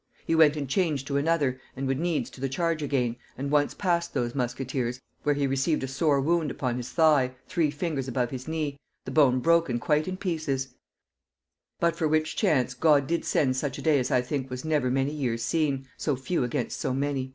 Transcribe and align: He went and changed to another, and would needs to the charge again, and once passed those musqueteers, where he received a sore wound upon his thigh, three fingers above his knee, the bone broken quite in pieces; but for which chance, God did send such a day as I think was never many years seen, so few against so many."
He 0.25 0.33
went 0.33 0.57
and 0.57 0.67
changed 0.67 1.05
to 1.05 1.17
another, 1.17 1.59
and 1.75 1.85
would 1.85 1.99
needs 1.99 2.31
to 2.31 2.41
the 2.41 2.49
charge 2.49 2.81
again, 2.81 3.17
and 3.37 3.51
once 3.51 3.75
passed 3.75 4.15
those 4.15 4.33
musqueteers, 4.33 4.99
where 5.21 5.35
he 5.35 5.45
received 5.45 5.83
a 5.83 5.87
sore 5.87 6.19
wound 6.19 6.49
upon 6.49 6.77
his 6.77 6.89
thigh, 6.89 7.35
three 7.47 7.69
fingers 7.69 8.07
above 8.07 8.31
his 8.31 8.47
knee, 8.47 8.79
the 9.05 9.11
bone 9.11 9.41
broken 9.41 9.77
quite 9.77 10.07
in 10.07 10.17
pieces; 10.17 10.69
but 11.79 11.95
for 11.95 12.07
which 12.07 12.35
chance, 12.35 12.73
God 12.73 13.05
did 13.05 13.23
send 13.23 13.55
such 13.57 13.77
a 13.77 13.83
day 13.83 13.99
as 13.99 14.09
I 14.09 14.23
think 14.23 14.49
was 14.49 14.65
never 14.65 14.89
many 14.89 15.11
years 15.13 15.43
seen, 15.43 15.85
so 15.97 16.15
few 16.15 16.43
against 16.43 16.79
so 16.79 16.95
many." 16.95 17.29